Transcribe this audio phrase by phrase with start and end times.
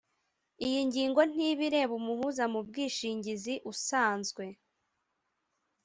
[0.65, 4.45] iyi ngingo ntibireba umuhuza mu bwishingizi usanzwe.